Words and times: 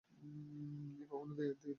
কখনো 1.11 1.33
দেখিনি 1.33 1.55
তো? 1.61 1.69